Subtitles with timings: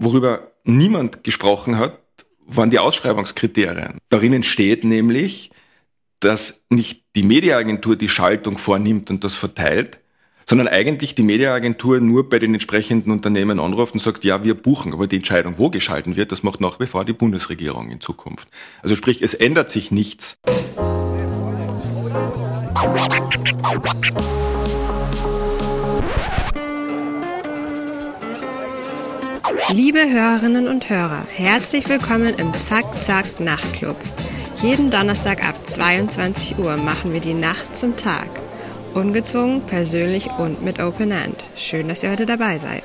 [0.00, 1.98] worüber niemand gesprochen hat,
[2.46, 3.98] waren die Ausschreibungskriterien.
[4.08, 5.50] Darin steht nämlich,
[6.18, 10.00] dass nicht die Mediaagentur die Schaltung vornimmt und das verteilt,
[10.46, 14.92] sondern eigentlich die Mediaagentur nur bei den entsprechenden Unternehmen anruft und sagt, ja, wir buchen,
[14.92, 18.48] aber die Entscheidung, wo geschalten wird, das macht nach wie vor die Bundesregierung in Zukunft.
[18.82, 20.36] Also sprich, es ändert sich nichts.
[29.72, 33.96] Liebe Hörerinnen und Hörer, herzlich willkommen im Zack Zack Nachtclub.
[34.60, 38.28] Jeden Donnerstag ab 22 Uhr machen wir die Nacht zum Tag.
[38.94, 41.48] Ungezwungen, persönlich und mit Open End.
[41.54, 42.82] Schön, dass ihr heute dabei seid.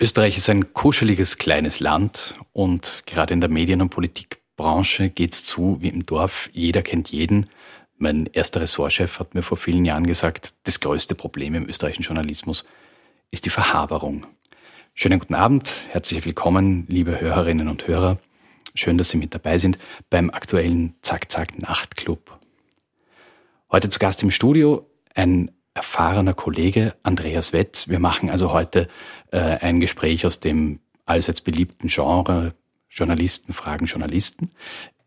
[0.00, 5.76] Österreich ist ein kuscheliges kleines Land und gerade in der Medien- und Politikbranche geht's zu
[5.80, 6.50] wie im Dorf.
[6.52, 7.46] Jeder kennt jeden.
[7.96, 12.64] Mein erster Ressortchef hat mir vor vielen Jahren gesagt, das größte Problem im österreichischen Journalismus
[13.30, 14.26] ist die Verhaberung.
[14.94, 18.18] Schönen guten Abend, herzlich willkommen, liebe Hörerinnen und Hörer.
[18.74, 19.78] Schön, dass Sie mit dabei sind
[20.10, 22.36] beim aktuellen Zack Zack Nachtclub.
[23.70, 27.88] Heute zu Gast im Studio ein erfahrener Kollege, Andreas Wetz.
[27.88, 28.88] Wir machen also heute
[29.30, 32.54] äh, ein Gespräch aus dem allseits beliebten Genre
[32.94, 34.50] Journalisten fragen Journalisten.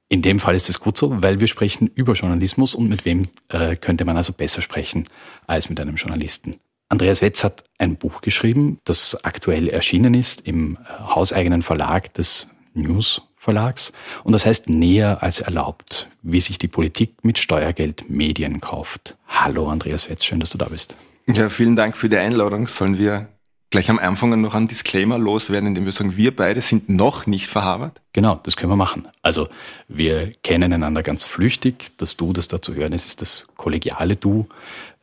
[0.10, 3.28] In dem Fall ist es gut so, weil wir sprechen über Journalismus und mit wem
[3.50, 5.08] äh, könnte man also besser sprechen
[5.48, 6.60] als mit einem Journalisten.
[6.90, 12.48] Andreas Wetz hat ein Buch geschrieben, das aktuell erschienen ist im äh, hauseigenen Verlag des
[12.74, 18.60] News Verlags und das heißt Näher als erlaubt, wie sich die Politik mit Steuergeld Medien
[18.62, 19.16] kauft.
[19.28, 20.98] Hallo Andreas Wetz, schön, dass du da bist.
[21.28, 22.68] Ja, vielen Dank für die Einladung.
[22.68, 23.28] Sollen wir
[23.70, 27.48] gleich am Anfang noch einen Disclaimer loswerden, indem wir sagen, wir beide sind noch nicht
[27.48, 28.02] verhabert?
[28.14, 29.08] Genau, das können wir machen.
[29.22, 29.50] Also
[29.88, 31.92] wir kennen einander ganz flüchtig.
[31.98, 34.48] Das Du, das da zu hören ist, ist das kollegiale Du.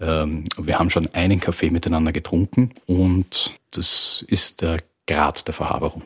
[0.00, 6.02] Ähm, wir haben schon einen Kaffee miteinander getrunken und das ist der Grad der Verhaberung.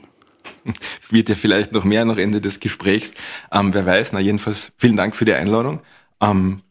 [1.11, 3.15] Wird ja vielleicht noch mehr nach Ende des Gesprächs.
[3.53, 5.81] Ähm, wer weiß, na jedenfalls vielen Dank für die Einladung.
[6.21, 6.63] Ähm,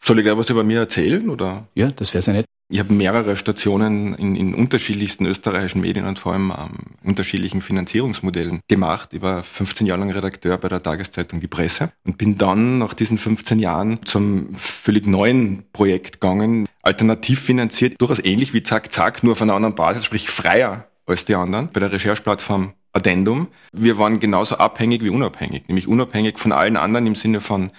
[0.00, 1.30] soll ich gleich was über mir erzählen?
[1.30, 1.66] Oder?
[1.74, 2.46] Ja, das wäre sehr nett.
[2.70, 6.70] Ich habe mehrere Stationen in, in unterschiedlichsten österreichischen Medien und vor allem ähm,
[7.04, 9.10] unterschiedlichen Finanzierungsmodellen gemacht.
[9.12, 12.94] Ich war 15 Jahre lang Redakteur bei der Tageszeitung Die Presse und bin dann nach
[12.94, 19.22] diesen 15 Jahren zum völlig neuen Projekt gegangen, alternativ finanziert, durchaus ähnlich wie Zack Zack,
[19.22, 23.48] nur auf einer anderen Basis, sprich freier als die anderen, bei der Rechercheplattform Addendum.
[23.72, 27.72] Wir waren genauso abhängig wie unabhängig, nämlich unabhängig von allen anderen im Sinne von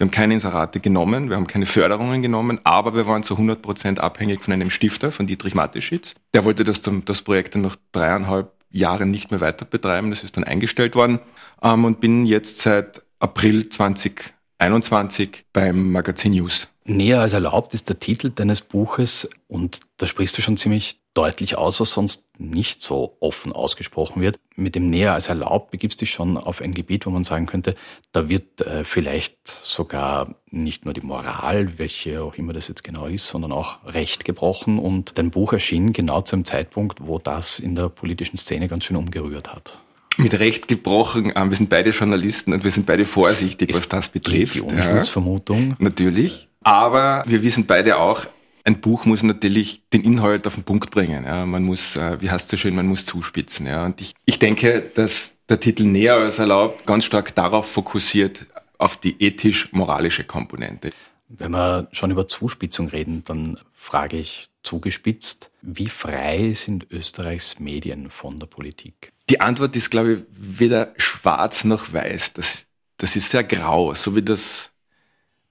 [0.00, 3.60] wir haben keine Inserate genommen, wir haben keine Förderungen genommen, aber wir waren zu 100
[3.60, 6.14] Prozent abhängig von einem Stifter, von Dietrich Mateschitz.
[6.32, 10.08] Der wollte das, das Projekt dann nach dreieinhalb Jahren nicht mehr weiter betreiben.
[10.08, 11.18] Das ist dann eingestellt worden
[11.62, 16.68] ähm, und bin jetzt seit April 2021 beim Magazin News.
[16.84, 21.58] Näher als erlaubt ist der Titel deines Buches und da sprichst du schon ziemlich deutlich
[21.58, 24.38] aus, was sonst nicht so offen ausgesprochen wird.
[24.56, 27.46] Mit dem näher als erlaubt begibst du dich schon auf ein Gebiet, wo man sagen
[27.46, 27.74] könnte,
[28.12, 33.06] da wird äh, vielleicht sogar nicht nur die Moral, welche auch immer das jetzt genau
[33.06, 34.78] ist, sondern auch Recht gebrochen.
[34.78, 38.84] Und dein Buch erschien genau zu einem Zeitpunkt, wo das in der politischen Szene ganz
[38.84, 39.78] schön umgerührt hat
[40.16, 41.32] mit Recht gebrochen.
[41.34, 44.54] Ähm, wir sind beide Journalisten und wir sind beide vorsichtig, es was das betrifft.
[44.54, 45.70] Die Unschuldsvermutung.
[45.70, 46.48] Ja, natürlich.
[46.62, 48.26] Aber wir wissen beide auch,
[48.70, 51.24] ein Buch muss natürlich den Inhalt auf den Punkt bringen.
[51.24, 51.44] Ja.
[51.46, 53.66] Man muss, äh, wie heißt es so schön, man muss zuspitzen.
[53.66, 53.84] Ja.
[53.84, 58.46] Und ich, ich denke, dass der Titel näher als erlaubt ganz stark darauf fokussiert,
[58.78, 60.90] auf die ethisch-moralische Komponente.
[61.28, 68.10] Wenn wir schon über Zuspitzung reden, dann frage ich zugespitzt, wie frei sind Österreichs Medien
[68.10, 69.12] von der Politik?
[69.28, 72.32] Die Antwort ist, glaube ich, weder schwarz noch weiß.
[72.32, 72.66] Das,
[72.96, 74.70] das ist sehr grau, so wie das,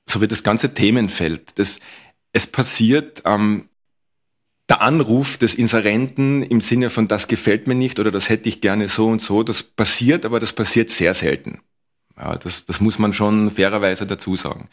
[0.06, 1.58] so wie das ganze Themenfeld.
[1.58, 1.80] Das,
[2.34, 3.70] es passiert ähm,
[4.70, 8.62] der Anruf des Inserenten im Sinne von das gefällt mir nicht oder das hätte ich
[8.62, 11.62] gerne so und so, das passiert, aber das passiert sehr selten.
[12.16, 14.70] Ja, das, das muss man schon fairerweise dazu sagen.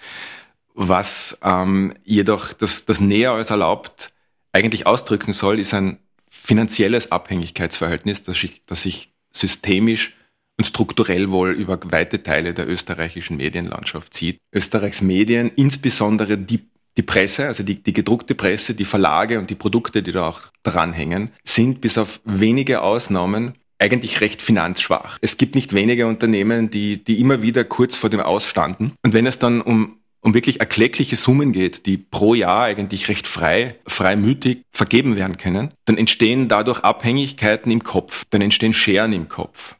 [0.74, 4.12] Was ähm, jedoch das, das näher als erlaubt
[4.52, 5.98] eigentlich ausdrücken soll, ist ein
[6.28, 10.14] finanzielles Abhängigkeitsverhältnis, das sich, das sich systemisch
[10.58, 14.40] und strukturell wohl über weite Teile der österreichischen Medienlandschaft zieht.
[14.52, 19.54] Österreichs Medien, insbesondere die die Presse, also die, die gedruckte Presse, die Verlage und die
[19.54, 25.18] Produkte, die da auch dran hängen, sind bis auf wenige Ausnahmen eigentlich recht finanzschwach.
[25.20, 28.92] Es gibt nicht wenige Unternehmen, die, die immer wieder kurz vor dem Ausstanden.
[29.02, 33.28] Und wenn es dann um, um wirklich erkleckliche Summen geht, die pro Jahr eigentlich recht
[33.28, 39.28] frei, freimütig vergeben werden können, dann entstehen dadurch Abhängigkeiten im Kopf, dann entstehen Scheren im
[39.28, 39.76] Kopf.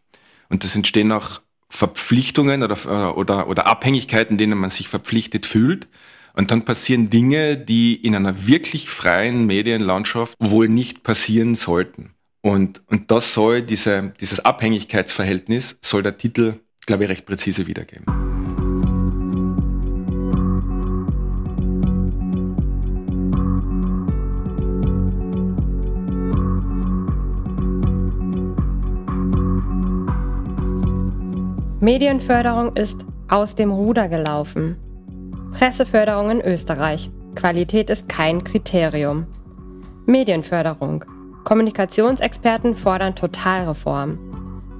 [0.51, 1.41] Und das entstehen auch
[1.71, 5.89] Verpflichtungen oder, oder, oder Abhängigkeiten, denen man sich verpflichtet fühlt
[6.37, 12.11] Und dann passieren Dinge, die in einer wirklich freien Medienlandschaft wohl nicht passieren sollten.
[12.43, 18.05] Und, und das soll, diese, dieses Abhängigkeitsverhältnis, soll der Titel, glaube ich, recht präzise wiedergeben.
[31.81, 34.77] Medienförderung ist aus dem Ruder gelaufen.
[35.52, 37.10] Presseförderung in Österreich.
[37.34, 39.26] Qualität ist kein Kriterium.
[40.06, 41.04] Medienförderung.
[41.44, 44.19] Kommunikationsexperten fordern Totalreform.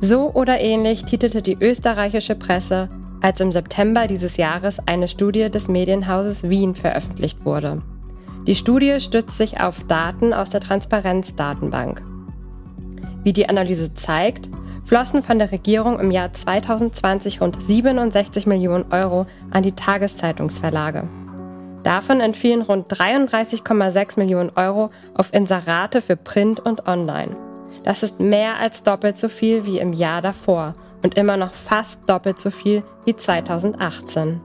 [0.01, 2.91] So oder ähnlich titelte die österreichische Presse,
[3.23, 7.83] als im September dieses Jahres eine Studie des Medienhauses Wien veröffentlicht wurde.
[8.47, 12.03] Die Studie stützt sich auf Daten aus der Transparenzdatenbank.
[13.25, 14.49] Wie die Analyse zeigt,
[14.87, 21.09] flossen von der Regierung im Jahr 2020 rund 67 Millionen Euro an die Tageszeitungsverlage.
[21.83, 27.37] Davon entfielen rund 33,6 Millionen Euro auf Inserate für Print und Online.
[27.85, 32.01] Das ist mehr als doppelt so viel wie im Jahr davor und immer noch fast
[32.09, 34.41] doppelt so viel wie 2018.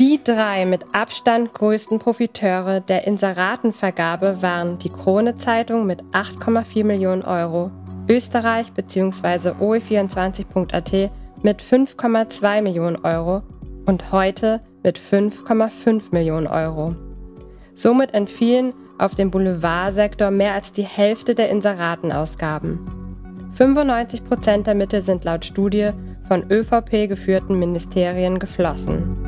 [0.00, 7.22] Die drei mit Abstand größten Profiteure der Inseratenvergabe waren die Krone Zeitung mit 8,4 Millionen
[7.22, 7.70] Euro,
[8.10, 9.50] Österreich bzw.
[9.60, 11.12] oe24.at
[11.44, 13.40] mit 5,2 Millionen Euro
[13.86, 16.96] und heute mit 5,5 Millionen Euro.
[17.76, 22.80] Somit entfielen auf dem Boulevardsektor mehr als die Hälfte der Inseratenausgaben.
[23.52, 25.90] 95 Prozent der Mittel sind laut Studie
[26.26, 29.19] von ÖVP geführten Ministerien geflossen.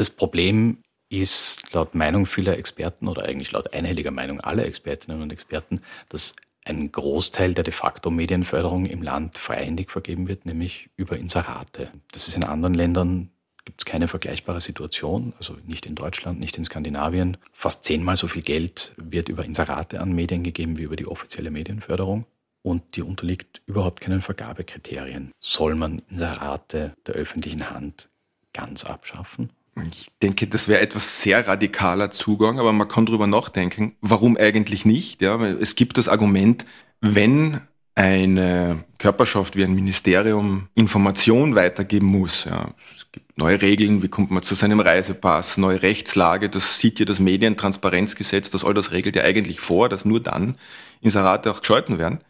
[0.00, 0.78] Das Problem
[1.10, 6.32] ist laut Meinung vieler Experten oder eigentlich laut einhelliger Meinung aller Expertinnen und Experten, dass
[6.64, 11.92] ein Großteil der de facto Medienförderung im Land freihändig vergeben wird, nämlich über Inserate.
[12.12, 13.28] Das ist in anderen Ländern
[13.66, 17.36] gibt es keine vergleichbare Situation, also nicht in Deutschland, nicht in Skandinavien.
[17.52, 21.50] Fast zehnmal so viel Geld wird über Inserate an Medien gegeben wie über die offizielle
[21.50, 22.24] Medienförderung.
[22.62, 25.32] Und die unterliegt überhaupt keinen Vergabekriterien.
[25.40, 28.08] Soll man Inserate der öffentlichen Hand
[28.54, 29.50] ganz abschaffen?
[29.88, 34.84] Ich denke, das wäre etwas sehr radikaler Zugang, aber man kann darüber nachdenken, warum eigentlich
[34.84, 35.22] nicht.
[35.22, 35.40] Ja?
[35.40, 36.66] Es gibt das Argument,
[37.00, 37.60] wenn
[37.94, 42.44] eine Körperschaft wie ein Ministerium Information weitergeben muss.
[42.44, 42.70] Ja.
[42.94, 47.04] Es gibt neue Regeln, wie kommt man zu seinem Reisepass, neue Rechtslage, das sieht ja
[47.04, 50.56] das Medientransparenzgesetz, das all das regelt ja eigentlich vor, dass nur dann
[51.00, 52.20] Inserate auch geschalten werden.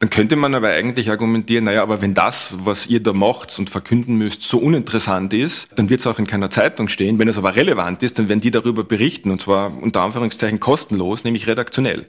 [0.00, 3.68] Dann könnte man aber eigentlich argumentieren, naja, aber wenn das, was ihr da macht und
[3.68, 7.18] verkünden müsst, so uninteressant ist, dann wird es auch in keiner Zeitung stehen.
[7.18, 11.22] Wenn es aber relevant ist, dann werden die darüber berichten und zwar unter Anführungszeichen kostenlos,
[11.24, 12.08] nämlich redaktionell.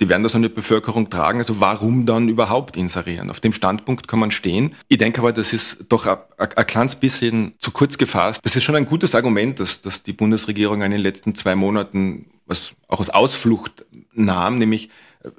[0.00, 3.30] Die werden das an die Bevölkerung tragen, also warum dann überhaupt inserieren?
[3.30, 4.74] Auf dem Standpunkt kann man stehen.
[4.88, 8.40] Ich denke aber, das ist doch ein, ein kleines bisschen zu kurz gefasst.
[8.44, 12.26] Das ist schon ein gutes Argument, dass, dass die Bundesregierung in den letzten zwei Monaten
[12.46, 14.90] was auch aus Ausflucht nahm, nämlich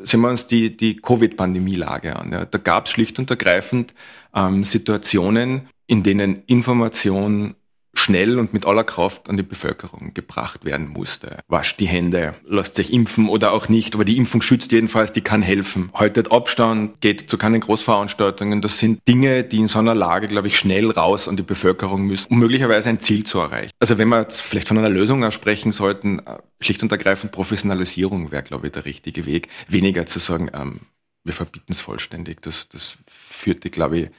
[0.04, 2.32] sehen wir uns die, die Covid-Pandemie-Lage an.
[2.32, 2.46] Ja.
[2.46, 3.94] Da gab es schlicht und ergreifend
[4.36, 7.56] ähm, Situationen, in denen Information
[7.94, 11.40] schnell und mit aller Kraft an die Bevölkerung gebracht werden musste.
[11.48, 15.22] Wascht die Hände, lasst sich impfen oder auch nicht, aber die Impfung schützt jedenfalls, die
[15.22, 15.90] kann helfen.
[15.94, 18.62] Haltet Abstand, geht zu keinen Großveranstaltungen.
[18.62, 22.04] Das sind Dinge, die in so einer Lage, glaube ich, schnell raus an die Bevölkerung
[22.04, 23.72] müssen, um möglicherweise ein Ziel zu erreichen.
[23.80, 28.32] Also wenn wir jetzt vielleicht von einer Lösung sprechen sollten, äh, schlicht und ergreifend Professionalisierung
[28.32, 29.50] wäre, glaube ich, der richtige Weg.
[29.68, 30.82] Weniger zu sagen, ähm,
[31.24, 32.42] wir verbieten es vollständig.
[32.42, 34.10] Das, das führte, glaube ich,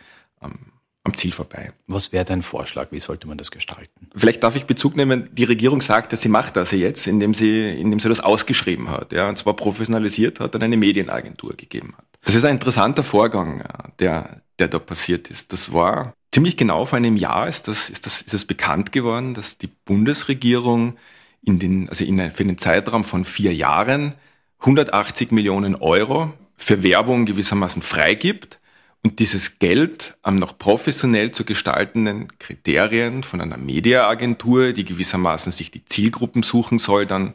[0.43, 0.73] ähm,
[1.05, 1.73] am Ziel vorbei.
[1.87, 2.89] Was wäre dein Vorschlag?
[2.91, 4.09] Wie sollte man das gestalten?
[4.15, 5.29] Vielleicht darf ich Bezug nehmen.
[5.33, 9.13] Die Regierung sagt, dass sie macht das jetzt, indem sie, indem sie das ausgeschrieben hat,
[9.13, 12.05] ja, und zwar professionalisiert hat und eine Medienagentur gegeben hat.
[12.25, 13.65] Das ist ein interessanter Vorgang,
[13.99, 15.53] der, der da passiert ist.
[15.53, 19.33] Das war ziemlich genau vor einem Jahr ist das, ist das, ist es bekannt geworden,
[19.33, 20.99] dass die Bundesregierung
[21.43, 24.15] in den, also in, für einen Zeitraum von vier Jahren
[24.61, 28.60] 180 Millionen Euro für Werbung gewissermaßen freigibt
[29.03, 35.71] und dieses Geld am noch professionell zu gestaltenden Kriterien von einer Mediaagentur, die gewissermaßen sich
[35.71, 37.35] die Zielgruppen suchen soll, dann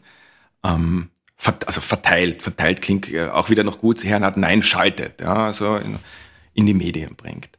[0.63, 1.09] ähm,
[1.65, 5.99] also verteilt, verteilt klingt äh, auch wieder noch gut, Herrn Nein schaltet, ja, also in,
[6.53, 7.49] in die Medien bringt.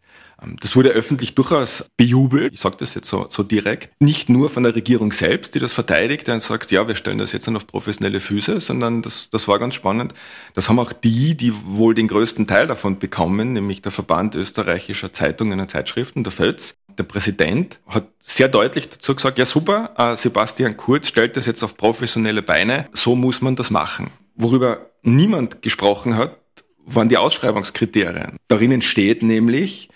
[0.43, 4.51] Ähm, das wurde öffentlich durchaus bejubelt, ich sage das jetzt so, so direkt, nicht nur
[4.51, 7.57] von der Regierung selbst, die das verteidigt und sagt, ja, wir stellen das jetzt dann
[7.57, 10.15] auf professionelle Füße, sondern das, das war ganz spannend.
[10.55, 15.13] Das haben auch die, die wohl den größten Teil davon bekommen, nämlich der Verband österreichischer
[15.13, 16.77] Zeitungen und Zeitschriften, der FÖTZ.
[16.99, 21.63] Der Präsident hat sehr deutlich dazu gesagt, ja super, äh, Sebastian Kurz stellt das jetzt
[21.63, 24.11] auf professionelle Beine, so muss man das machen.
[24.35, 26.39] Worüber niemand gesprochen hat,
[26.87, 28.37] waren die Ausschreibungskriterien.
[28.49, 29.91] Darin steht nämlich,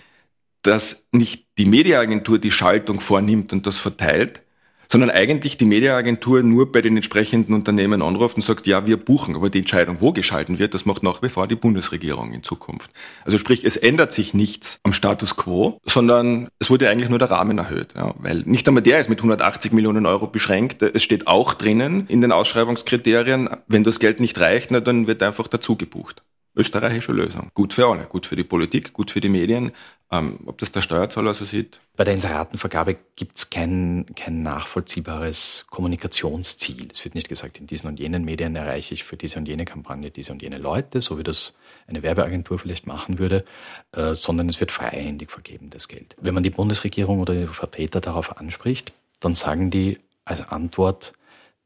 [0.62, 4.42] dass nicht die Mediaagentur die Schaltung vornimmt und das verteilt,
[4.90, 9.36] sondern eigentlich die Mediaagentur nur bei den entsprechenden Unternehmen anruft und sagt, ja, wir buchen,
[9.36, 12.90] aber die Entscheidung, wo geschalten wird, das macht nach wie vor die Bundesregierung in Zukunft.
[13.24, 17.30] Also sprich, es ändert sich nichts am Status quo, sondern es wurde eigentlich nur der
[17.30, 20.82] Rahmen erhöht, ja, weil nicht einmal der ist mit 180 Millionen Euro beschränkt.
[20.82, 25.22] Es steht auch drinnen in den Ausschreibungskriterien, wenn das Geld nicht reicht, na, dann wird
[25.22, 26.22] einfach dazu gebucht
[26.56, 27.50] österreichische Lösung.
[27.54, 29.72] Gut für alle, gut für die Politik, gut für die Medien.
[30.12, 31.80] Ähm, ob das der Steuerzahler so sieht?
[31.96, 36.88] Bei der Inseratenvergabe gibt es kein, kein nachvollziehbares Kommunikationsziel.
[36.92, 39.64] Es wird nicht gesagt, in diesen und jenen Medien erreiche ich für diese und jene
[39.64, 43.44] Kampagne diese und jene Leute, so wie das eine Werbeagentur vielleicht machen würde,
[43.92, 46.16] äh, sondern es wird freihändig vergeben, das Geld.
[46.20, 51.12] Wenn man die Bundesregierung oder die Vertreter darauf anspricht, dann sagen die als Antwort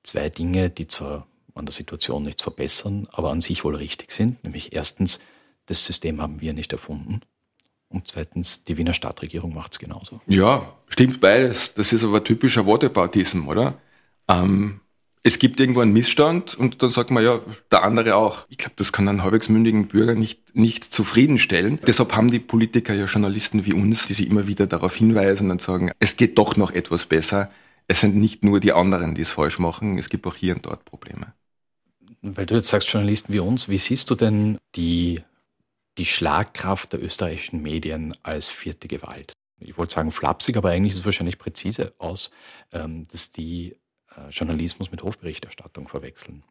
[0.02, 4.42] zwei Dinge, die zwar an der Situation nichts verbessern, aber an sich wohl richtig sind.
[4.44, 5.20] Nämlich erstens,
[5.66, 7.20] das System haben wir nicht erfunden.
[7.94, 10.20] Und zweitens, die Wiener Stadtregierung macht es genauso.
[10.26, 11.74] Ja, stimmt beides.
[11.74, 13.78] Das ist aber typischer Whataboutism, oder?
[14.28, 14.80] Ähm,
[15.22, 18.46] es gibt irgendwo einen Missstand und dann sagt man ja, der andere auch.
[18.50, 21.78] Ich glaube, das kann einen halbwegs mündigen Bürger nicht, nicht zufriedenstellen.
[21.86, 25.62] Deshalb haben die Politiker ja Journalisten wie uns, die sich immer wieder darauf hinweisen und
[25.62, 27.50] sagen, es geht doch noch etwas besser.
[27.86, 30.66] Es sind nicht nur die anderen, die es falsch machen, es gibt auch hier und
[30.66, 31.32] dort Probleme.
[32.22, 35.20] Weil du jetzt sagst, Journalisten wie uns, wie siehst du denn die,
[35.98, 39.32] die Schlagkraft der österreichischen Medien als vierte Gewalt?
[39.60, 42.30] Ich wollte sagen flapsig, aber eigentlich ist es wahrscheinlich präzise aus,
[42.72, 43.76] ähm, dass die
[44.10, 46.42] äh, Journalismus mit Hofberichterstattung verwechseln.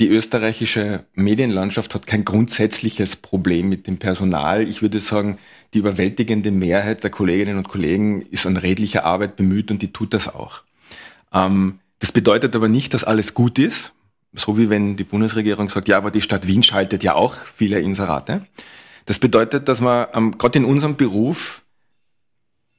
[0.00, 4.68] Die österreichische Medienlandschaft hat kein grundsätzliches Problem mit dem Personal.
[4.68, 5.38] Ich würde sagen,
[5.74, 10.14] die überwältigende Mehrheit der Kolleginnen und Kollegen ist an redlicher Arbeit bemüht und die tut
[10.14, 10.62] das auch.
[11.32, 13.92] Ähm, das bedeutet aber nicht, dass alles gut ist
[14.32, 17.80] so wie wenn die Bundesregierung sagt, ja, aber die Stadt Wien schaltet ja auch viele
[17.80, 18.42] Inserate.
[19.08, 21.62] Das bedeutet, dass man ähm, gerade in unserem Beruf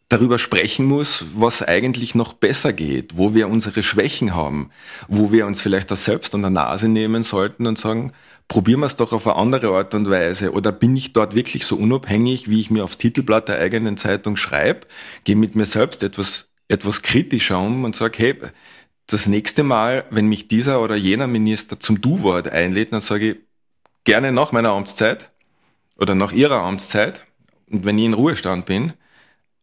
[0.09, 4.69] darüber sprechen muss, was eigentlich noch besser geht, wo wir unsere Schwächen haben,
[5.07, 8.13] wo wir uns vielleicht das selbst an der Nase nehmen sollten und sagen,
[8.47, 10.51] probieren wir es doch auf eine andere Art und Weise.
[10.51, 14.35] Oder bin ich dort wirklich so unabhängig, wie ich mir aufs Titelblatt der eigenen Zeitung
[14.35, 14.81] schreibe,
[15.23, 18.35] gehe mit mir selbst etwas, etwas kritischer um und sage, hey,
[19.07, 23.37] das nächste Mal, wenn mich dieser oder jener Minister zum Du-Wort einlädt, dann sage ich
[24.03, 25.28] gerne nach meiner Amtszeit
[25.99, 27.25] oder nach ihrer Amtszeit
[27.69, 28.93] und wenn ich in Ruhestand bin.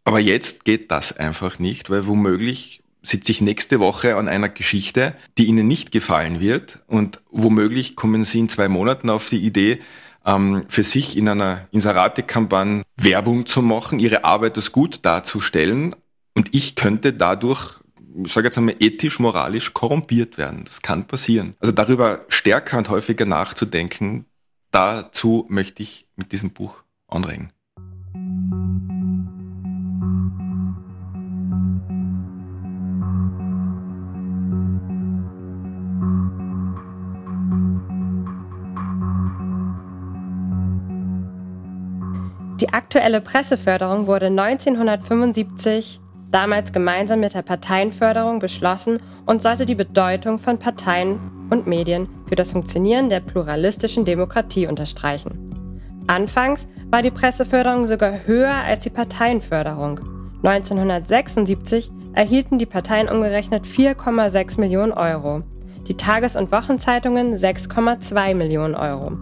[0.04, 5.14] Aber jetzt geht das einfach nicht, weil womöglich sitze ich nächste Woche an einer Geschichte,
[5.38, 9.80] die Ihnen nicht gefallen wird und womöglich kommen Sie in zwei Monaten auf die Idee,
[10.24, 15.94] ähm, für sich in einer Inserate-Kampagne Werbung zu machen, Ihre Arbeit als gut darzustellen
[16.34, 17.80] und ich könnte dadurch
[18.24, 20.64] ich sage jetzt einmal, ethisch, moralisch korrumpiert werden.
[20.64, 21.54] Das kann passieren.
[21.60, 24.24] Also darüber stärker und häufiger nachzudenken,
[24.70, 27.50] dazu möchte ich mit diesem Buch anregen.
[42.60, 50.38] Die aktuelle Presseförderung wurde 1975 damals gemeinsam mit der Parteienförderung beschlossen und sollte die Bedeutung
[50.38, 51.20] von Parteien
[51.50, 55.46] und Medien für das Funktionieren der pluralistischen Demokratie unterstreichen.
[56.06, 60.00] Anfangs war die Presseförderung sogar höher als die Parteienförderung.
[60.42, 65.42] 1976 erhielten die Parteien umgerechnet 4,6 Millionen Euro,
[65.88, 69.12] die Tages- und Wochenzeitungen 6,2 Millionen Euro.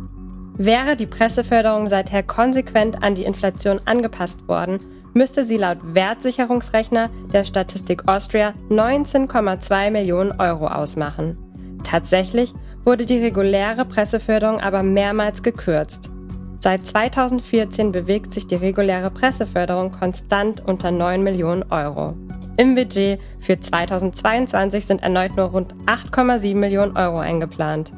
[0.57, 4.79] Wäre die Presseförderung seither konsequent an die Inflation angepasst worden,
[5.15, 11.39] müsste sie laut Wertsicherungsrechner der Statistik Austria 19,2 Millionen Euro ausmachen.
[11.83, 16.11] Tatsächlich wurde die reguläre Presseförderung aber mehrmals gekürzt.
[16.59, 22.15] Seit 2014 bewegt sich die reguläre Presseförderung konstant unter 9 Millionen Euro.
[22.57, 27.93] Im Budget für 2022 sind erneut nur rund 8,7 Millionen Euro eingeplant.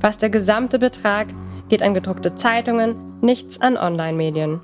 [0.00, 1.28] Fast der gesamte Betrag
[1.68, 4.60] geht an gedruckte Zeitungen, nichts an Online-Medien.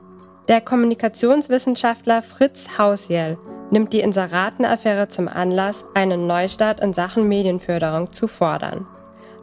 [0.49, 3.39] Der Kommunikationswissenschaftler Fritz Hausjell
[3.71, 8.87] nimmt die Inseratenaffäre zum Anlass, einen Neustart in Sachen Medienförderung zu fordern.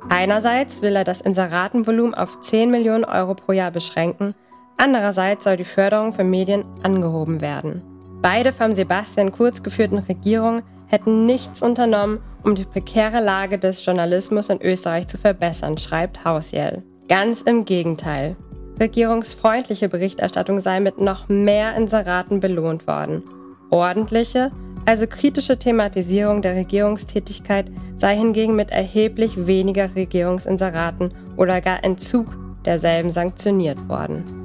[0.10, 4.36] Einerseits will er das Inseratenvolumen auf 10 Millionen Euro pro Jahr beschränken,
[4.78, 7.82] andererseits soll die Förderung für Medien angehoben werden.
[8.22, 14.50] Beide vom Sebastian Kurz geführten Regierungen hätten nichts unternommen, um die prekäre Lage des Journalismus
[14.50, 16.84] in Österreich zu verbessern, schreibt Hausjell.
[17.08, 18.36] Ganz im Gegenteil
[18.82, 23.24] regierungsfreundliche Berichterstattung sei mit noch mehr Inseraten belohnt worden.
[23.70, 24.52] Ordentliche,
[24.86, 32.36] also kritische Thematisierung der Regierungstätigkeit sei hingegen mit erheblich weniger Regierungsinseraten oder gar Entzug
[32.66, 34.42] derselben sanktioniert worden.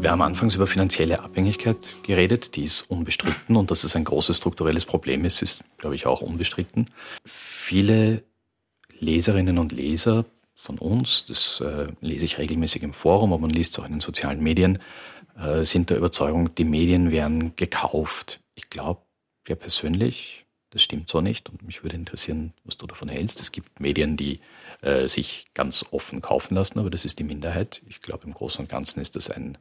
[0.00, 4.36] Wir haben anfangs über finanzielle Abhängigkeit geredet, die ist unbestritten und dass es ein großes
[4.36, 6.90] strukturelles Problem ist, ist, glaube ich, auch unbestritten.
[7.24, 8.22] Viele
[8.98, 13.72] Leserinnen und Leser von uns, das äh, lese ich regelmäßig im Forum, aber man liest
[13.72, 14.78] es auch in den sozialen Medien,
[15.38, 18.40] äh, sind der Überzeugung, die Medien werden gekauft.
[18.54, 19.02] Ich glaube
[19.48, 23.40] ja persönlich, das stimmt so nicht und mich würde interessieren, was du davon hältst.
[23.40, 24.40] Es gibt Medien, die
[24.82, 27.82] äh, sich ganz offen kaufen lassen, aber das ist die Minderheit.
[27.86, 29.58] Ich glaube, im Großen und Ganzen ist das ein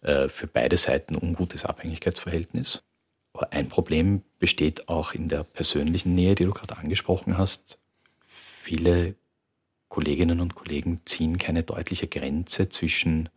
[0.00, 2.82] äh, für beide Seiten ungutes Abhängigkeitsverhältnis.
[3.32, 7.78] Aber ein Problem besteht auch in der persönlichen Nähe, die du gerade angesprochen hast.
[8.26, 9.14] Viele
[9.88, 13.28] Kolleginnen und Kollegen ziehen keine deutliche Grenze zwischen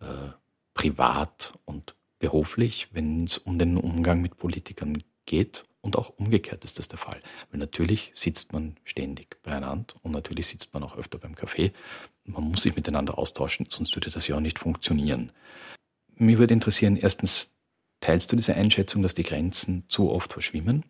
[0.00, 0.30] äh,
[0.74, 5.64] privat und beruflich, wenn es um den Umgang mit Politikern geht.
[5.80, 7.20] Und auch umgekehrt ist das der Fall.
[7.50, 11.72] Weil natürlich sitzt man ständig beieinander und natürlich sitzt man auch öfter beim Café.
[12.24, 15.30] Man muss sich miteinander austauschen, sonst würde das ja auch nicht funktionieren.
[16.16, 17.54] Mir würde interessieren, erstens,
[18.00, 20.84] teilst du diese Einschätzung, dass die Grenzen zu oft verschwimmen?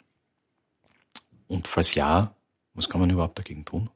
[1.49, 2.37] Und falls ja,
[2.75, 3.91] was kann man überhaupt dagegen tun?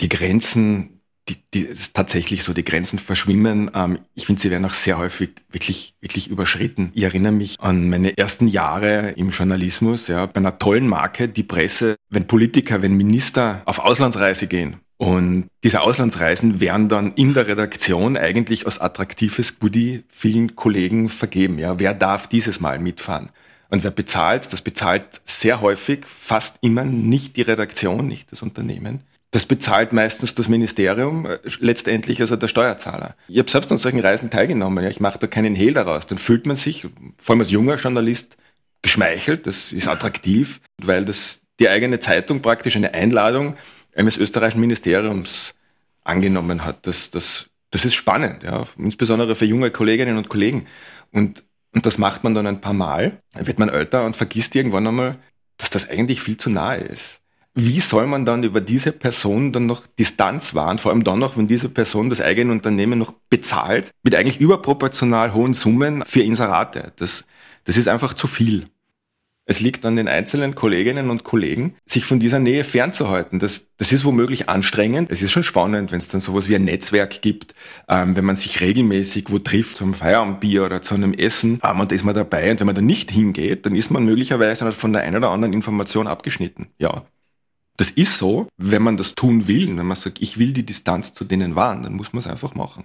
[0.00, 3.70] Die Grenzen, die, die tatsächlich so, die Grenzen verschwimmen.
[3.74, 6.90] Ähm, ich finde, sie werden auch sehr häufig wirklich, wirklich überschritten.
[6.94, 11.42] Ich erinnere mich an meine ersten Jahre im Journalismus, ja, bei einer tollen Marke, die
[11.42, 17.48] Presse, wenn Politiker, wenn Minister auf Auslandsreise gehen, und diese Auslandsreisen werden dann in der
[17.48, 21.58] Redaktion eigentlich als attraktives Goodie vielen Kollegen vergeben.
[21.58, 23.30] Ja, wer darf dieses Mal mitfahren?
[23.70, 24.52] Und wer bezahlt?
[24.52, 29.00] Das bezahlt sehr häufig, fast immer nicht die Redaktion, nicht das Unternehmen.
[29.34, 33.16] Das bezahlt meistens das Ministerium, äh, letztendlich also der Steuerzahler.
[33.26, 34.84] Ich habe selbst an solchen Reisen teilgenommen.
[34.84, 34.90] Ja.
[34.90, 36.06] Ich mache da keinen Hehl daraus.
[36.06, 36.86] Dann fühlt man sich,
[37.18, 38.36] vor allem als junger Journalist,
[38.82, 39.48] geschmeichelt.
[39.48, 43.56] Das ist attraktiv, weil das die eigene Zeitung praktisch eine Einladung
[43.96, 45.56] eines österreichischen Ministeriums
[46.04, 46.86] angenommen hat.
[46.86, 50.68] Das, das, das ist spannend, ja, insbesondere für junge Kolleginnen und Kollegen.
[51.10, 54.54] Und, und das macht man dann ein paar Mal, dann wird man älter und vergisst
[54.54, 55.16] irgendwann einmal,
[55.56, 57.20] dass das eigentlich viel zu nahe ist.
[57.54, 61.36] Wie soll man dann über diese Person dann noch Distanz wahren, vor allem dann noch,
[61.36, 66.92] wenn diese Person das eigene Unternehmen noch bezahlt, mit eigentlich überproportional hohen Summen für Inserate.
[66.96, 67.24] Das,
[67.62, 68.66] das ist einfach zu viel.
[69.46, 73.38] Es liegt an den einzelnen Kolleginnen und Kollegen, sich von dieser Nähe fernzuhalten.
[73.38, 75.10] Das, das ist womöglich anstrengend.
[75.10, 77.54] Es ist schon spannend, wenn es dann sowas wie ein Netzwerk gibt,
[77.88, 81.90] ähm, wenn man sich regelmäßig wo trifft, zum Feierabendbier oder zu einem Essen, ähm, und
[81.92, 82.50] da ist man dabei.
[82.50, 85.52] Und wenn man da nicht hingeht, dann ist man möglicherweise von der einen oder anderen
[85.52, 86.68] Information abgeschnitten.
[86.78, 87.04] Ja.
[87.76, 91.12] Das ist so, wenn man das tun will, wenn man sagt, ich will die Distanz
[91.14, 92.84] zu denen wahren, dann muss man es einfach machen.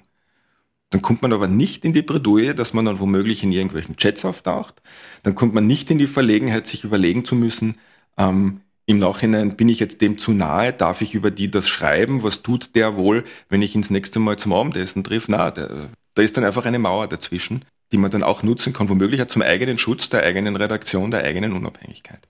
[0.89, 4.25] Dann kommt man aber nicht in die Bredouille, dass man dann womöglich in irgendwelchen Chats
[4.25, 4.81] auftaucht.
[5.21, 7.75] Dann kommt man nicht in die Verlegenheit, sich überlegen zu müssen,
[8.17, 12.23] ähm, im Nachhinein bin ich jetzt dem zu nahe, darf ich über die das schreiben,
[12.23, 15.29] was tut der wohl, wenn ich ihn das nächste Mal zum Abendessen treffe?
[15.29, 19.21] Na, da ist dann einfach eine Mauer dazwischen, die man dann auch nutzen kann, womöglich
[19.21, 22.27] auch zum eigenen Schutz der eigenen Redaktion, der eigenen Unabhängigkeit.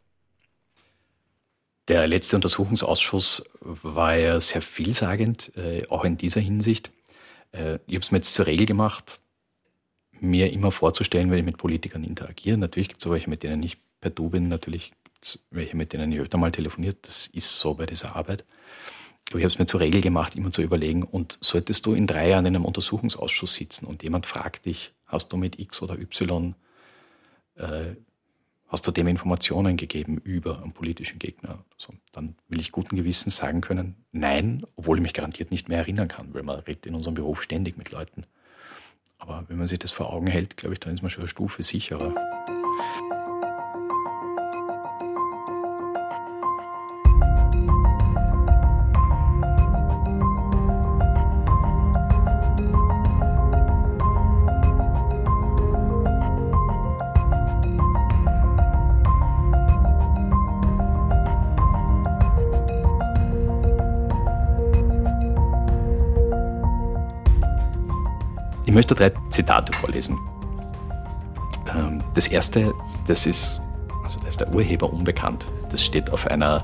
[1.89, 6.91] Der letzte Untersuchungsausschuss war ja sehr vielsagend, äh, auch in dieser Hinsicht.
[7.51, 9.19] Äh, ich habe es mir jetzt zur Regel gemacht,
[10.19, 12.59] mir immer vorzustellen, wenn ich mit Politikern interagiere.
[12.59, 15.91] Natürlich gibt es welche, mit denen ich per Du bin, natürlich gibt es welche, mit
[15.91, 17.07] denen ich öfter mal telefoniert.
[17.07, 18.45] Das ist so bei dieser Arbeit.
[19.31, 22.05] Aber ich habe es mir zur Regel gemacht, immer zu überlegen, und solltest du in
[22.05, 25.97] drei Jahren in einem Untersuchungsausschuss sitzen und jemand fragt dich, hast du mit X oder
[25.97, 26.53] Y
[27.55, 27.95] äh,
[28.69, 31.65] hast du dem Informationen gegeben über einen politischen Gegner?
[31.77, 35.79] So, dann will ich guten Gewissens sagen können, nein, obwohl ich mich garantiert nicht mehr
[35.79, 38.25] erinnern kann, weil man redet in unserem Beruf ständig mit Leuten.
[39.17, 41.29] Aber wenn man sich das vor Augen hält, glaube ich, dann ist man schon eine
[41.29, 42.15] Stufe sicherer.
[68.79, 70.17] Möchte drei Zitate vorlesen.
[71.75, 72.73] Ähm, das erste,
[73.07, 73.59] das ist,
[74.05, 75.45] also da ist der Urheber unbekannt.
[75.69, 76.63] Das steht auf einer,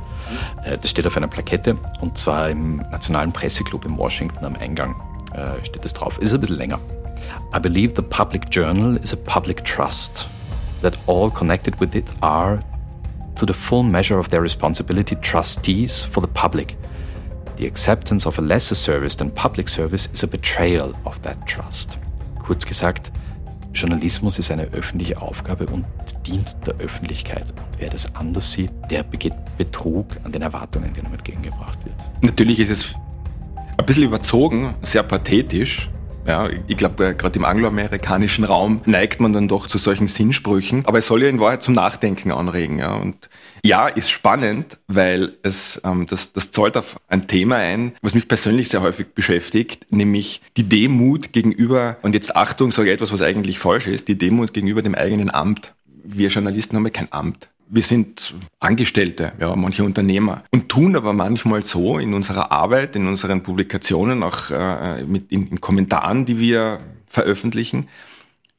[0.63, 4.95] äh, das steht auf einer Plakette und zwar im Nationalen Presseclub in Washington am Eingang
[5.33, 6.17] äh, steht das drauf.
[6.19, 6.79] Ist ein bisschen länger.
[7.53, 10.25] I believe the public journal is a public trust,
[10.83, 12.61] that all connected with it are,
[13.35, 16.77] to the full measure of their responsibility, trustees for the public.
[17.57, 21.97] The acceptance of a lesser service than public service is a betrayal of that trust.
[22.45, 23.11] Kurz gesagt,
[23.73, 25.83] Journalismus ist eine öffentliche Aufgabe und
[26.27, 27.49] dient der Öffentlichkeit.
[27.49, 31.95] Und wer das anders sieht, der begeht Betrug an den Erwartungen, die ihm entgegengebracht wird.
[32.21, 32.95] Natürlich ist es
[33.77, 35.89] ein bisschen überzogen, sehr pathetisch.
[36.27, 40.83] Ja, ich glaube, gerade im angloamerikanischen Raum neigt man dann doch zu solchen Sinnsprüchen.
[40.85, 42.79] Aber es soll ja in Wahrheit zum Nachdenken anregen.
[42.79, 42.95] Ja.
[42.95, 43.29] Und
[43.63, 48.27] ja, ist spannend, weil es ähm, das, das zahlt auf ein Thema ein, was mich
[48.27, 53.21] persönlich sehr häufig beschäftigt, nämlich die Demut gegenüber, und jetzt Achtung, sage ich etwas, was
[53.21, 55.73] eigentlich falsch ist, die Demut gegenüber dem eigenen Amt.
[56.03, 57.49] Wir Journalisten haben ja kein Amt.
[57.67, 63.07] Wir sind Angestellte, ja, manche Unternehmer und tun aber manchmal so in unserer Arbeit, in
[63.07, 67.87] unseren Publikationen, auch äh, mit in, in Kommentaren, die wir veröffentlichen,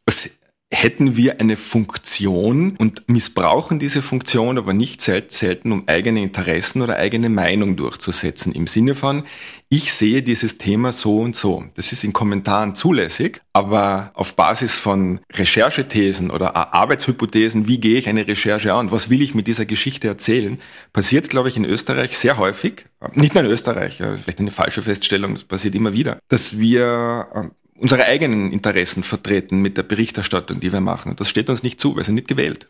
[0.06, 0.30] als
[0.70, 6.96] hätten wir eine Funktion und missbrauchen diese Funktion aber nicht selten, um eigene Interessen oder
[6.96, 8.52] eigene Meinung durchzusetzen.
[8.52, 9.24] Im Sinne von,
[9.68, 11.64] ich sehe dieses Thema so und so.
[11.74, 18.08] Das ist in Kommentaren zulässig, aber auf Basis von Recherchethesen oder Arbeitshypothesen, wie gehe ich
[18.08, 20.58] eine Recherche an, was will ich mit dieser Geschichte erzählen,
[20.92, 24.82] passiert es, glaube ich, in Österreich sehr häufig, nicht nur in Österreich, vielleicht eine falsche
[24.82, 30.60] Feststellung, das passiert immer wieder, dass wir ähm, unsere eigenen Interessen vertreten mit der Berichterstattung,
[30.60, 31.10] die wir machen.
[31.10, 32.68] Und das steht uns nicht zu, wir sind nicht gewählt.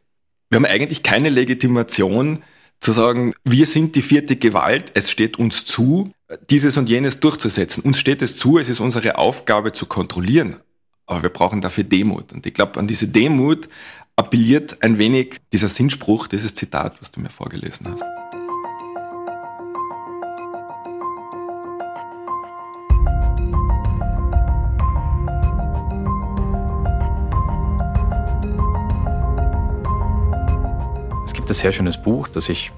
[0.50, 2.42] Wir haben eigentlich keine Legitimation
[2.80, 6.12] zu sagen, wir sind die vierte Gewalt, es steht uns zu,
[6.50, 7.82] dieses und jenes durchzusetzen.
[7.82, 10.56] Uns steht es zu, es ist unsere Aufgabe zu kontrollieren.
[11.06, 12.32] Aber wir brauchen dafür Demut.
[12.32, 13.68] Und ich glaube, an diese Demut
[14.16, 18.25] appelliert ein wenig dieser Sinnspruch, dieses Zitat, was du mir vorgelesen hast.
[31.56, 32.70] Ein sehr schönes Buch, das ich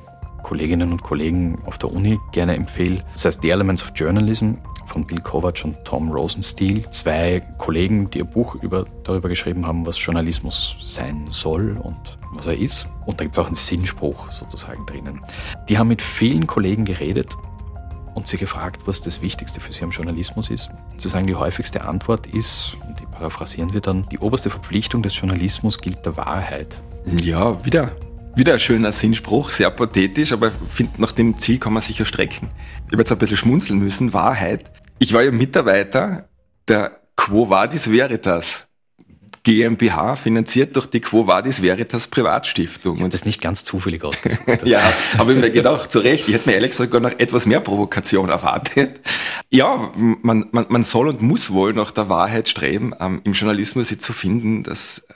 [0.45, 3.03] Kolleginnen und Kollegen auf der Uni gerne empfehle.
[3.13, 4.53] Das heißt The Elements of Journalism
[4.87, 6.89] von Bill Kovac und Tom Rosenstiel.
[6.91, 12.47] Zwei Kollegen, die ein Buch über, darüber geschrieben haben, was Journalismus sein soll und was
[12.47, 12.89] er ist.
[13.05, 15.21] Und da gibt es auch einen Sinnspruch sozusagen drinnen.
[15.69, 17.37] Die haben mit vielen Kollegen geredet
[18.15, 20.71] und sie gefragt, was das Wichtigste für sie am Journalismus ist.
[20.99, 25.19] Sie sagen, die häufigste Antwort ist, und die paraphrasieren sie dann, die oberste Verpflichtung des
[25.19, 26.77] Journalismus gilt der Wahrheit.
[27.23, 27.93] Ja, wieder
[28.35, 31.99] wieder ein schöner Sinnspruch, sehr pathetisch, aber ich finde, nach dem Ziel kann man sich
[31.99, 32.51] ja strecken.
[32.87, 34.13] Ich habe jetzt ein bisschen schmunzeln müssen.
[34.13, 34.65] Wahrheit.
[34.99, 36.29] Ich war ja Mitarbeiter
[36.69, 38.69] der Quo Vadis Veritas.
[39.45, 42.99] GmbH, finanziert durch die Quo Vadis Veritas Privatstiftung.
[42.99, 44.65] Und das ist nicht ganz zufällig ausgesucht.
[44.65, 44.81] ja,
[45.17, 47.61] aber ich mir gedacht, zu Recht, ich hätte mir ehrlich gesagt gar noch etwas mehr
[47.61, 49.01] Provokation erwartet.
[49.51, 53.89] Ja, man, man, man soll und muss wohl nach der Wahrheit streben, ähm, im Journalismus
[53.89, 55.07] sie zu finden, dass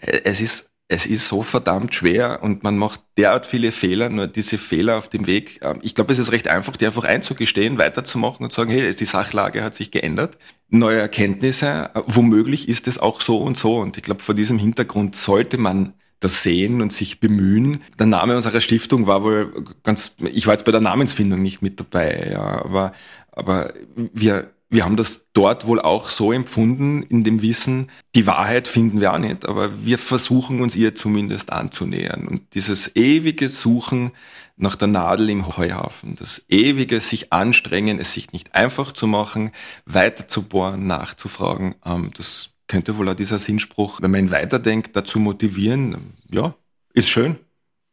[0.00, 4.26] äh, es ist es ist so verdammt schwer und man macht derart viele Fehler, nur
[4.26, 5.60] diese Fehler auf dem Weg.
[5.62, 8.92] Ähm, ich glaube, es ist recht einfach, die einfach einzugestehen, weiterzumachen und zu sagen, hey,
[8.92, 10.36] die Sachlage hat sich geändert,
[10.68, 13.76] neue Erkenntnisse, äh, womöglich ist es auch so und so.
[13.78, 17.82] Und ich glaube, vor diesem Hintergrund sollte man das sehen und sich bemühen.
[18.00, 21.78] Der Name unserer Stiftung war wohl ganz, ich war jetzt bei der Namensfindung nicht mit
[21.78, 22.92] dabei, ja, aber,
[23.30, 28.68] aber wir, wir haben das dort wohl auch so empfunden, in dem Wissen, die Wahrheit
[28.68, 32.28] finden wir auch nicht, aber wir versuchen uns ihr zumindest anzunähern.
[32.28, 34.12] Und dieses ewige Suchen
[34.56, 39.50] nach der Nadel im Heuhaufen, das ewige sich anstrengen, es sich nicht einfach zu machen,
[39.86, 44.94] weiter zu bohren, nachzufragen, ähm, das könnte wohl auch dieser Sinnspruch, wenn man ihn weiterdenkt,
[44.94, 46.14] dazu motivieren.
[46.30, 46.54] Ja,
[46.94, 47.36] ist schön.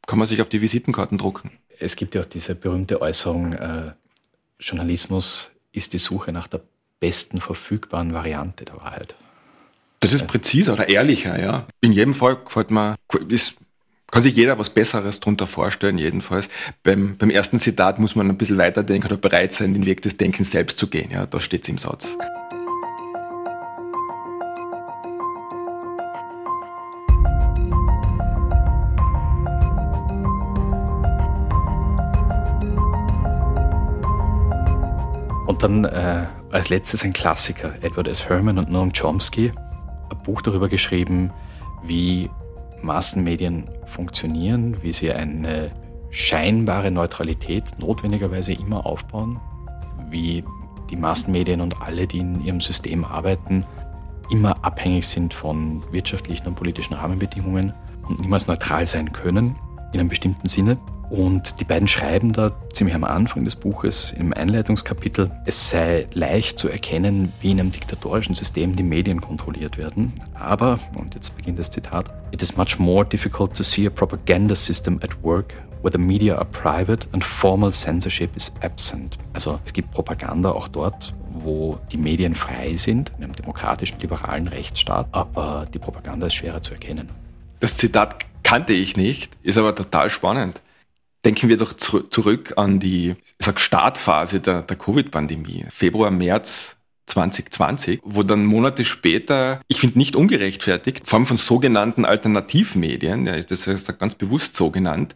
[0.05, 1.51] Kann man sich auf die Visitenkarten drucken.
[1.79, 3.93] Es gibt ja auch diese berühmte Äußerung, äh,
[4.59, 6.61] Journalismus ist die Suche nach der
[6.99, 9.15] besten verfügbaren Variante der Wahrheit.
[9.99, 11.65] Das ist präziser oder ehrlicher, ja.
[11.81, 12.95] In jedem Fall gefällt mir,
[13.29, 13.55] ist,
[14.11, 16.49] kann sich jeder was Besseres darunter vorstellen, jedenfalls.
[16.83, 20.17] Beim, beim ersten Zitat muss man ein bisschen weiterdenken oder bereit sein, den Weg des
[20.17, 21.25] Denkens selbst zu gehen, ja.
[21.25, 22.15] Da steht es im Satz.
[35.57, 38.29] Und dann äh, als letztes ein Klassiker, Edward S.
[38.29, 39.51] Herman und Noam Chomsky,
[40.11, 41.31] ein Buch darüber geschrieben,
[41.83, 42.29] wie
[42.83, 45.71] Massenmedien funktionieren, wie sie eine
[46.11, 49.39] scheinbare Neutralität notwendigerweise immer aufbauen,
[50.11, 50.43] wie
[50.91, 53.65] die Massenmedien und alle, die in ihrem System arbeiten,
[54.29, 57.73] immer abhängig sind von wirtschaftlichen und politischen Rahmenbedingungen
[58.07, 59.55] und niemals neutral sein können
[59.93, 60.77] in einem bestimmten Sinne.
[61.09, 66.59] Und die beiden schreiben da ziemlich am Anfang des Buches im Einleitungskapitel, es sei leicht
[66.59, 70.11] zu erkennen, wie in einem diktatorischen System die Medien kontrolliert werden.
[70.33, 74.53] Aber, und jetzt beginnt das Zitat, it is much more difficult to see a propaganda
[74.53, 79.17] system at work where the media are private and formal censorship is absent.
[79.31, 84.47] Also es gibt Propaganda auch dort, wo die Medien frei sind, in einem demokratischen, liberalen
[84.47, 87.09] Rechtsstaat, aber die Propaganda ist schwerer zu erkennen.
[87.59, 90.61] Das Zitat kannte ich nicht, ist aber total spannend.
[91.25, 95.65] denken wir doch zurück an die sag, Startphase der, der Covid-Pandemie.
[95.69, 102.05] Februar, März 2020, wo dann Monate später, ich finde nicht ungerechtfertigt, vor allem von sogenannten
[102.05, 105.15] Alternativmedien, ja, das ist ganz bewusst so genannt,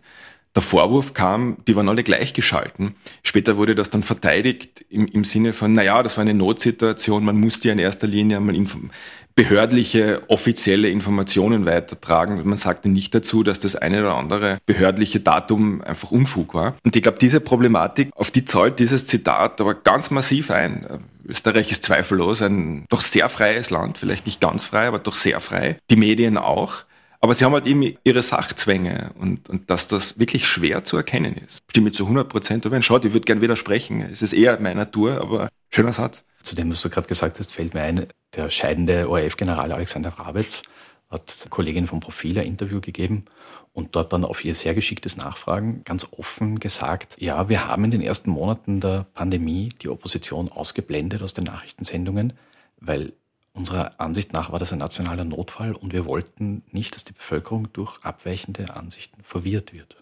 [0.55, 2.95] der Vorwurf kam, die waren alle gleichgeschalten.
[3.23, 7.23] Später wurde das dann verteidigt im, im Sinne von, na ja, das war eine Notsituation,
[7.23, 8.55] man musste ja in erster Linie einmal
[9.35, 12.41] behördliche, offizielle Informationen weitertragen.
[12.43, 16.75] Man sagte nicht dazu, dass das eine oder andere behördliche Datum einfach Unfug war.
[16.83, 20.85] Und ich glaube, diese Problematik, auf die zahlt dieses Zitat aber ganz massiv ein.
[21.25, 25.39] Österreich ist zweifellos ein doch sehr freies Land, vielleicht nicht ganz frei, aber doch sehr
[25.39, 25.77] frei.
[25.89, 26.83] Die Medien auch.
[27.23, 31.35] Aber sie haben halt eben ihre Sachzwänge und, und dass das wirklich schwer zu erkennen
[31.35, 31.61] ist.
[31.69, 32.81] Stimme zu 100 Prozent überein.
[32.81, 34.01] Schaut, ich würde gern widersprechen.
[34.01, 36.23] Es ist eher meine Natur, aber schöner Satz.
[36.41, 40.63] Zu dem, was du gerade gesagt hast, fällt mir ein, der scheidende ORF-General Alexander Rabetz
[41.11, 43.25] hat Kollegin vom Profil ein Interview gegeben
[43.73, 47.91] und dort dann auf ihr sehr geschicktes Nachfragen ganz offen gesagt, ja, wir haben in
[47.91, 52.33] den ersten Monaten der Pandemie die Opposition ausgeblendet aus den Nachrichtensendungen,
[52.79, 53.13] weil
[53.53, 57.67] Unserer Ansicht nach war das ein nationaler Notfall und wir wollten nicht, dass die Bevölkerung
[57.73, 59.97] durch abweichende Ansichten verwirrt wird.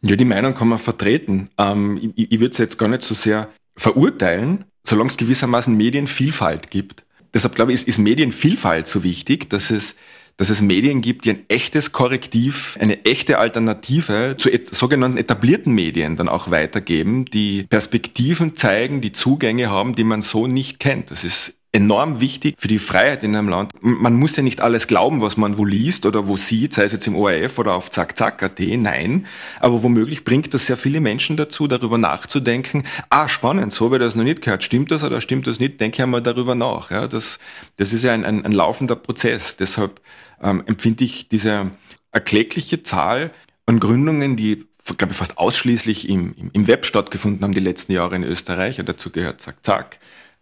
[0.00, 1.50] Ja, die Meinung kann man vertreten.
[1.58, 6.70] Ähm, ich, ich würde es jetzt gar nicht so sehr verurteilen, solange es gewissermaßen Medienvielfalt
[6.70, 7.04] gibt.
[7.32, 9.96] Deshalb glaube ich, ist, ist Medienvielfalt so wichtig, dass es,
[10.36, 15.74] dass es Medien gibt, die ein echtes Korrektiv, eine echte Alternative zu et sogenannten etablierten
[15.74, 21.10] Medien dann auch weitergeben, die Perspektiven zeigen, die Zugänge haben, die man so nicht kennt.
[21.10, 23.72] Das ist enorm wichtig für die Freiheit in einem Land.
[23.80, 26.92] Man muss ja nicht alles glauben, was man wo liest oder wo sieht, sei es
[26.92, 29.26] jetzt im ORF oder auf zackzack.at, nein.
[29.58, 34.02] Aber womöglich bringt das sehr viele Menschen dazu, darüber nachzudenken, ah, spannend, so habe ich
[34.02, 36.92] das noch nicht gehört, stimmt das oder stimmt das nicht, denke ich einmal darüber nach.
[36.92, 37.40] Ja, das,
[37.76, 39.56] das ist ja ein, ein, ein laufender Prozess.
[39.56, 40.00] Deshalb
[40.40, 41.72] ähm, empfinde ich diese
[42.12, 43.32] erklägliche Zahl
[43.66, 48.16] an Gründungen, die glaube ich, fast ausschließlich im, im Web stattgefunden haben die letzten Jahre
[48.16, 48.78] in Österreich.
[48.78, 49.98] Und dazu gehört Zack Zack,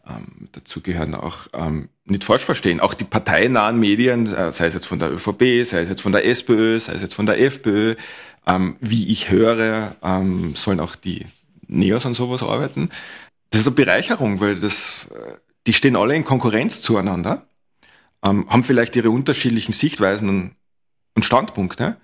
[0.06, 4.74] ähm, dazu gehören auch, ähm, nicht falsch verstehen, auch die parteinahen Medien, äh, sei es
[4.74, 7.40] jetzt von der ÖVP, sei es jetzt von der SPÖ, sei es jetzt von der
[7.40, 7.94] FPÖ,
[8.46, 11.26] ähm, wie ich höre, ähm, sollen auch die
[11.68, 12.90] Neos an sowas arbeiten.
[13.50, 15.34] Das ist eine Bereicherung, weil das, äh,
[15.66, 17.46] die stehen alle in Konkurrenz zueinander,
[18.24, 20.56] ähm, haben vielleicht ihre unterschiedlichen Sichtweisen und,
[21.14, 21.96] und Standpunkte,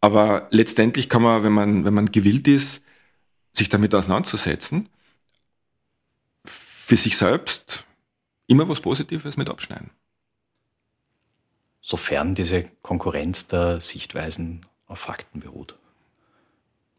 [0.00, 2.82] aber letztendlich kann man, wenn man, wenn man gewillt ist,
[3.54, 4.88] sich damit auseinanderzusetzen,
[6.84, 7.82] für sich selbst
[8.46, 9.90] immer was Positives mit abschneiden.
[11.80, 15.76] Sofern diese Konkurrenz der Sichtweisen auf Fakten beruht.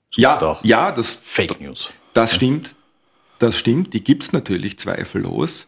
[0.09, 1.93] So ja, ja, das Fake News.
[2.13, 2.75] Das stimmt,
[3.37, 3.93] das stimmt.
[3.93, 5.67] Die gibt es natürlich zweifellos.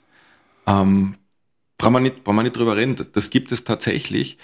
[0.66, 1.18] Ähm,
[1.78, 2.96] brauchen wir nicht, brauchen wir nicht drüber reden.
[3.14, 4.40] Das gibt es tatsächlich.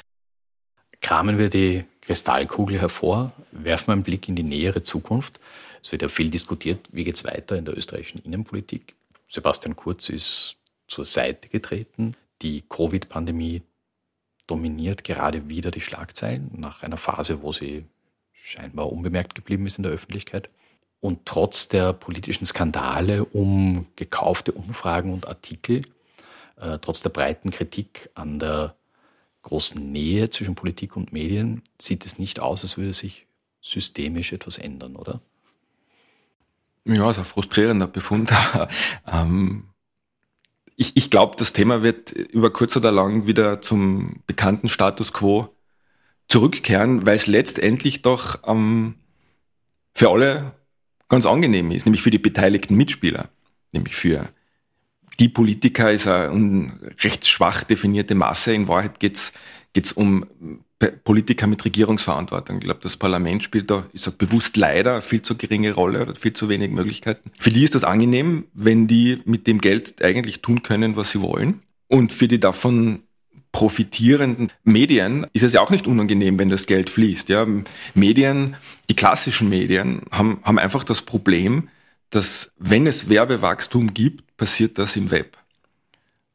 [1.01, 5.39] Kramen wir die Kristallkugel hervor, werfen wir einen Blick in die nähere Zukunft.
[5.81, 8.95] Es wird ja viel diskutiert, wie geht es weiter in der österreichischen Innenpolitik.
[9.33, 12.15] Sebastian Kurz ist zur Seite getreten.
[12.43, 13.63] Die Covid-Pandemie
[14.45, 17.85] dominiert gerade wieder die Schlagzeilen nach einer Phase, wo sie
[18.31, 20.49] scheinbar unbemerkt geblieben ist in der Öffentlichkeit.
[20.99, 25.81] Und trotz der politischen Skandale um gekaufte Umfragen und Artikel,
[26.57, 28.75] äh, trotz der breiten Kritik an der
[29.41, 33.25] großen Nähe zwischen Politik und Medien, sieht es nicht aus, als würde sich
[33.61, 35.21] systemisch etwas ändern, oder?
[36.85, 38.31] Ja, ist ein frustrierender Befund.
[39.11, 39.69] ähm,
[40.75, 45.49] ich ich glaube, das Thema wird über kurz oder lang wieder zum bekannten Status quo
[46.27, 48.95] zurückkehren, weil es letztendlich doch ähm,
[49.93, 50.53] für alle
[51.09, 53.29] ganz angenehm ist, nämlich für die beteiligten Mitspieler,
[53.71, 54.29] nämlich für
[55.19, 58.53] die Politiker ist eine recht schwach definierte Masse.
[58.53, 59.31] In Wahrheit geht's
[59.73, 60.25] geht's um
[60.87, 62.57] Politiker mit Regierungsverantwortung.
[62.57, 66.15] Ich glaube, das Parlament spielt da, ich sage bewusst leider, viel zu geringe Rolle oder
[66.15, 67.31] viel zu wenig Möglichkeiten.
[67.39, 71.21] Für die ist das angenehm, wenn die mit dem Geld eigentlich tun können, was sie
[71.21, 71.61] wollen.
[71.87, 73.03] Und für die davon
[73.51, 77.29] profitierenden Medien ist es ja auch nicht unangenehm, wenn das Geld fließt.
[77.29, 77.47] Ja,
[77.93, 78.55] Medien,
[78.89, 81.69] die klassischen Medien haben, haben einfach das Problem,
[82.09, 85.37] dass wenn es Werbewachstum gibt, passiert das im Web.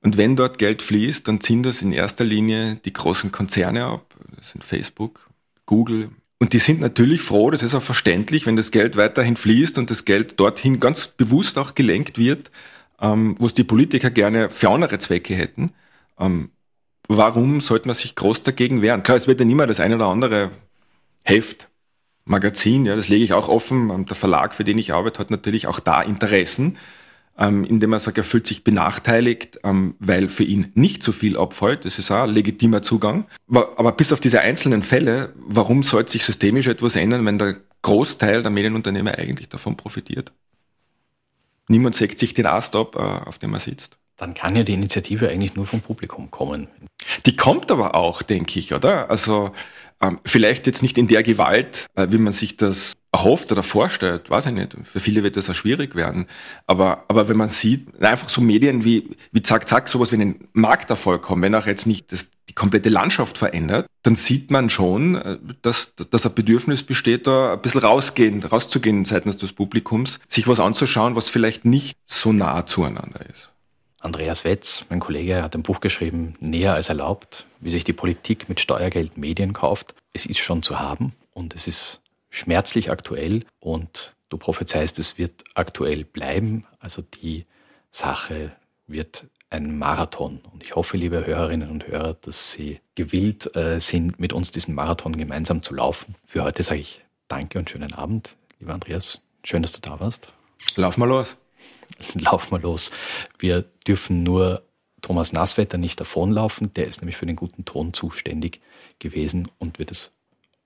[0.08, 4.14] Und wenn dort Geld fließt, dann ziehen das in erster Linie die großen Konzerne ab.
[4.38, 5.28] Das sind Facebook,
[5.66, 6.08] Google.
[6.38, 9.90] Und die sind natürlich froh, das ist auch verständlich, wenn das Geld weiterhin fließt und
[9.90, 12.50] das Geld dorthin ganz bewusst auch gelenkt wird,
[13.02, 15.74] ähm, wo es die Politiker gerne für andere Zwecke hätten.
[16.18, 16.52] Ähm,
[17.06, 19.02] warum sollte man sich groß dagegen wehren?
[19.02, 20.52] Klar, es wird ja nicht mehr das eine oder andere
[21.22, 21.68] Heft,
[22.24, 24.06] Magazin, ja, das lege ich auch offen.
[24.06, 26.78] Der Verlag, für den ich arbeite, hat natürlich auch da Interessen
[27.38, 31.38] ähm, indem er sagt, er fühlt sich benachteiligt, ähm, weil für ihn nicht so viel
[31.38, 31.84] abfällt.
[31.84, 33.26] Das ist auch ein legitimer Zugang.
[33.50, 38.42] Aber bis auf diese einzelnen Fälle, warum sollte sich systemisch etwas ändern, wenn der Großteil
[38.42, 40.32] der Medienunternehmer eigentlich davon profitiert.
[41.68, 43.98] Niemand sägt sich den Ast ab, äh, auf dem er sitzt.
[44.16, 46.66] Dann kann ja die Initiative eigentlich nur vom Publikum kommen.
[47.24, 49.10] Die kommt aber auch, denke ich, oder?
[49.10, 49.52] Also
[50.24, 54.46] vielleicht jetzt nicht in der Gewalt, äh, wie man sich das erhofft oder vorstellt, weiß
[54.46, 54.76] ich nicht.
[54.84, 56.26] Für viele wird das auch schwierig werden.
[56.66, 60.48] Aber, aber wenn man sieht, einfach so Medien wie, wie Zack Zack sowas wie einen
[60.52, 65.16] Markterfolg haben, wenn auch jetzt nicht das, die komplette Landschaft verändert, dann sieht man schon,
[65.16, 70.46] äh, dass, dass ein Bedürfnis besteht, da ein bisschen rausgehen, rauszugehen seitens des Publikums, sich
[70.46, 73.50] was anzuschauen, was vielleicht nicht so nah zueinander ist.
[74.00, 78.48] Andreas Wetz, mein Kollege, hat ein Buch geschrieben, Näher als erlaubt, wie sich die Politik
[78.48, 79.94] mit Steuergeld Medien kauft.
[80.12, 85.42] Es ist schon zu haben und es ist schmerzlich aktuell und du prophezeist, es wird
[85.54, 86.64] aktuell bleiben.
[86.78, 87.46] Also die
[87.90, 88.52] Sache
[88.86, 90.40] wird ein Marathon.
[90.52, 94.74] Und ich hoffe, liebe Hörerinnen und Hörer, dass Sie gewillt äh, sind, mit uns diesen
[94.74, 96.14] Marathon gemeinsam zu laufen.
[96.26, 99.22] Für heute sage ich Danke und schönen Abend, lieber Andreas.
[99.44, 100.28] Schön, dass du da warst.
[100.76, 101.36] Lauf mal los.
[102.14, 102.90] Lauf mal los.
[103.38, 104.62] Wir dürfen nur
[105.02, 106.72] Thomas Nasswetter nicht davonlaufen.
[106.74, 108.60] Der ist nämlich für den guten Ton zuständig
[108.98, 110.12] gewesen und wird es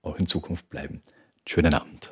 [0.01, 1.01] auch in Zukunft bleiben.
[1.47, 2.11] Schönen Abend.